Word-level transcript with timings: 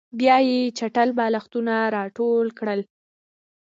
بیا 0.19 0.35
یې 0.49 0.59
چټل 0.77 1.09
بالښتونه 1.17 1.75
راټول 1.97 2.47
کړل 2.59 2.81